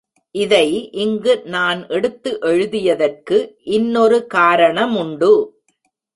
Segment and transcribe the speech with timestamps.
[0.35, 0.67] இதை
[0.91, 3.37] இங்கு நான் எடுத்து எழுதியதற்கு
[3.71, 5.31] இன்னொரு காரணமுண்டு.